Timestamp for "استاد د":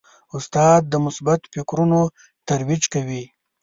0.37-0.93